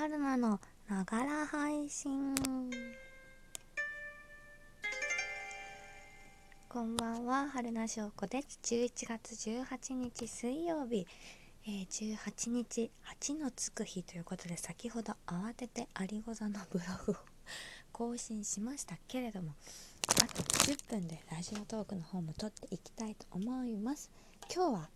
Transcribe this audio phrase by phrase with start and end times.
[0.00, 0.58] 春菜の
[0.88, 2.34] ながら配信。
[6.70, 7.50] こんばんは。
[7.50, 8.58] 春菜翔子です。
[8.62, 11.06] 11月18日水曜日、
[11.66, 12.90] えー、18日
[13.20, 17.16] 8のつく日ということで先ほど慌ててありご座のブログを
[17.92, 19.52] 更新しましたけれども
[20.08, 24.10] あと10分でラジオトークの方も撮っていきたいと思います。
[24.50, 24.88] 今日は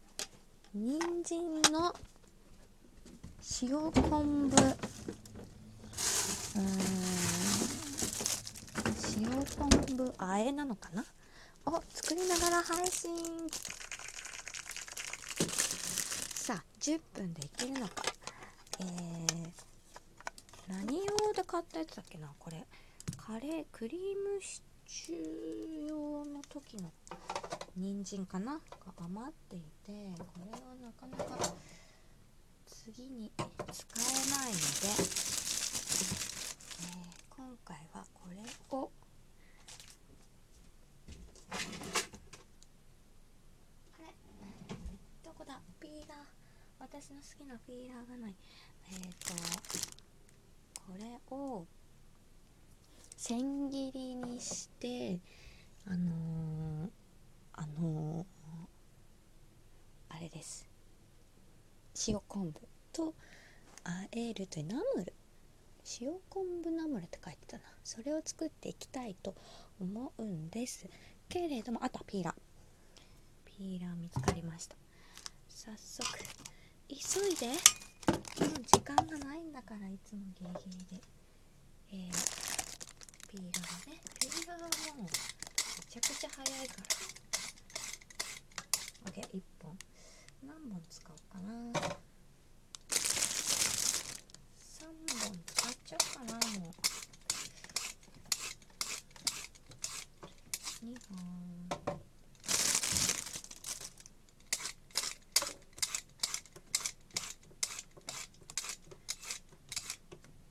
[0.73, 1.95] 人参の
[3.62, 4.56] 塩昆布。
[4.56, 6.71] うーん。
[9.16, 11.04] 塩昆布あえなのかな？
[11.66, 13.14] を作りながら配信。
[16.35, 18.02] さあ10分でいけるのか。
[18.80, 18.88] えー、
[20.68, 22.32] 何用で買ったやつだっけな？
[22.38, 22.64] これ。
[23.18, 24.00] カレークリー
[24.36, 26.90] ムシチュー用の時の
[27.76, 28.54] 人参かな？
[28.54, 28.61] が
[29.04, 31.54] 余っていてこれはなかなか
[32.84, 33.33] 次に
[33.72, 38.36] 使えないので、えー、今回はこれ
[38.76, 38.91] を
[41.50, 41.56] あ
[43.98, 44.04] れ？
[45.24, 45.58] どこだ？
[45.80, 46.18] ピーラー。
[46.78, 48.34] 私の好きなピーラーがない。
[48.92, 49.34] えっ、ー、と
[50.86, 51.66] これを
[53.16, 55.19] 千切りにして
[55.86, 56.91] あのー、
[57.54, 60.69] あのー、あれです。
[62.06, 62.73] 塩昆布。
[62.95, 63.12] と
[63.84, 65.12] あえるというナムル
[66.00, 67.64] 塩昆布ナムルって書いてたな。
[67.83, 69.34] それを作っていきたいと
[69.78, 70.87] 思うんです
[71.28, 72.34] けれどもあとはピーラー。
[73.45, 74.77] ピーラー見つかりました。
[75.48, 76.09] 早速
[76.89, 76.95] 急
[77.28, 77.48] いで。
[77.48, 81.03] もう時間がないんだからいつもギリギリで。
[81.91, 82.34] えー
[83.28, 84.00] ピーラーね。
[84.20, 85.09] ピーラーはもうめ
[85.91, 86.75] ちゃくちゃ早いか
[89.05, 89.11] ら。
[89.11, 89.77] OK1 本。
[90.47, 91.50] 何本使おうかな
[94.59, 96.71] 3本使っちゃおうかなもう
[100.84, 101.16] 2本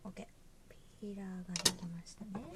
[0.06, 0.26] オッケー
[1.04, 2.54] ピーラーができましたね。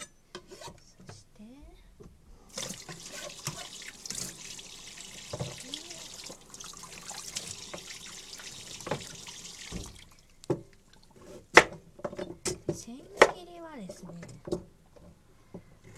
[13.78, 14.09] ですね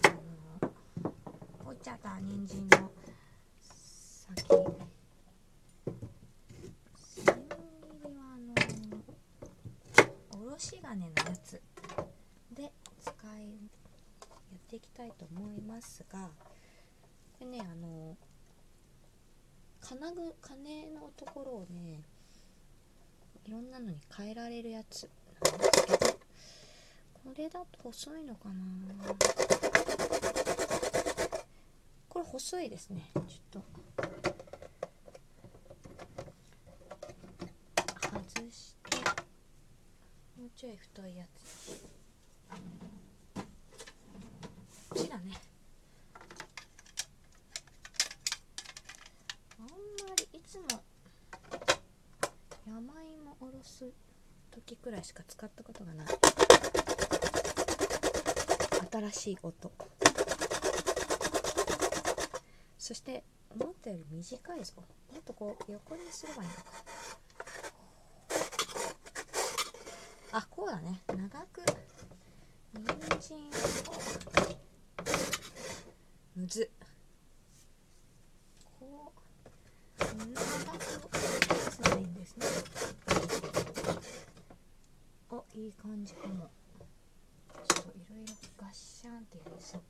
[0.04, 2.90] あのお茶と人参の
[3.62, 4.44] 先
[6.98, 7.56] 千切
[8.04, 8.36] りは
[10.30, 11.60] おろし金のやつ
[12.54, 13.54] で使い
[14.52, 16.28] やっていきたいと思いますが
[17.40, 18.16] でねあの
[19.80, 22.02] 金具金のところをね
[23.44, 25.08] いろんなのに変えられるやつ。
[25.42, 26.12] なんですけど
[27.24, 28.54] これだと細いのかな。
[32.08, 33.10] これ細いですね。
[33.14, 33.62] ちょっと。
[38.02, 38.98] 外して。
[40.38, 41.90] もうちょい太いやつ
[44.90, 45.40] こっちだね
[49.60, 49.66] あん
[50.50, 50.66] いつも
[52.66, 53.88] 山芋おろす
[54.50, 56.06] 時くらいしか使ったことがない。
[58.90, 59.70] 新しい音。
[62.80, 63.22] そして
[63.60, 64.72] 思ったより短いぞ。
[65.12, 66.62] もっとこう横にすればいいのか。
[70.32, 71.00] あこうだね。
[71.06, 71.62] 長く。
[72.74, 73.38] 人参。
[73.38, 73.50] を
[76.34, 76.68] むず。
[80.32, 82.46] う長くすないんですね
[85.30, 86.50] おいい感じかも
[88.10, 89.80] ろいろガッシャンってやりそう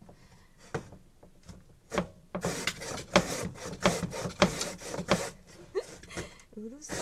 [6.60, 6.94] うるさ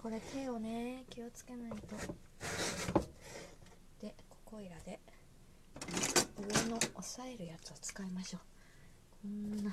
[0.00, 1.76] これ手をね気をつけないと
[4.00, 5.00] でここいらで
[7.00, 8.40] 上の押さえるやつを使いましょう。
[9.22, 9.70] こんな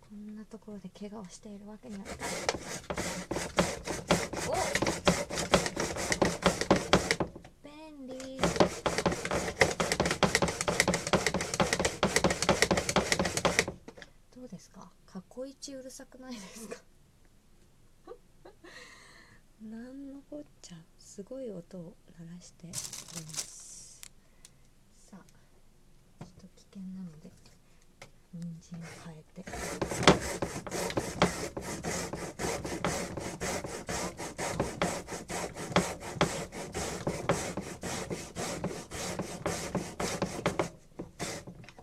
[0.00, 2.28] こんなところで怪我をしているわけにはいかない。
[4.48, 4.54] お
[7.62, 8.38] 便利。
[14.34, 14.90] どうですか？
[15.06, 16.76] 過去一うるさくないですか？
[19.62, 20.76] なんのこっちゃ。
[20.98, 22.72] すごい音を鳴らしており
[23.26, 23.61] ます。
[26.82, 27.30] さあちょっと危険なので
[28.32, 29.44] 人参変えて。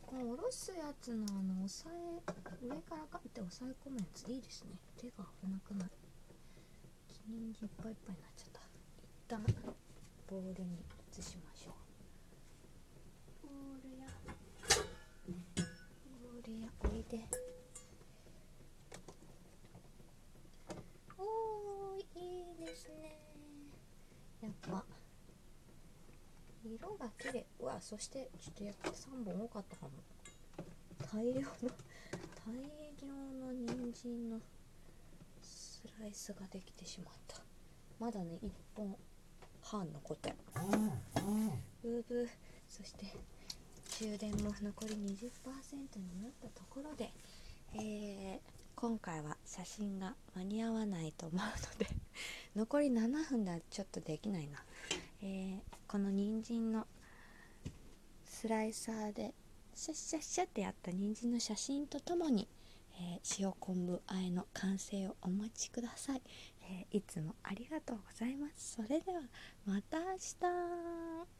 [0.06, 2.22] このおろすやつのあの押さえ
[2.62, 4.72] 上からかって押さえ込むやついいですね。
[4.98, 5.90] 手が危なくない。
[7.08, 8.60] 人参いっぱいいっぱいになっちゃった。
[8.60, 8.64] 一
[9.28, 9.46] 旦
[10.30, 10.84] ボウルに
[11.18, 11.89] 移しましょう。
[26.80, 27.46] 色が綺麗。
[27.60, 29.92] うわそしてちょっとやっぱ3本多かったかも。
[31.12, 31.48] 大量の
[32.46, 32.54] 大
[33.02, 33.08] 量
[33.46, 34.40] の人参の
[35.42, 37.38] スライスができてしまった。
[38.00, 38.96] まだね1本
[39.62, 40.34] 半残って。
[41.82, 42.28] ブーブー。
[42.68, 43.08] そして
[44.00, 47.12] 充電も残り20%になったところで、
[47.74, 51.94] えー今回は写真が間に合わないと思うので
[52.56, 54.64] 残り7分ではちょっとできないな、
[55.22, 56.86] えーこの人参の
[58.24, 59.34] スライサーで
[59.74, 62.48] シャッシャッシャってやった人参の写真とともに、
[62.94, 66.22] えー塩昆布あえの完成をお待ちください、
[66.62, 68.76] えーいつもありがとうございます。
[68.76, 69.22] それでは
[69.66, 70.06] また明
[71.26, 71.39] 日。